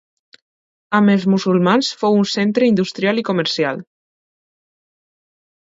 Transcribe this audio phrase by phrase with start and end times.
[0.99, 3.87] Amb els musulmans fou un centre industrial i comercial.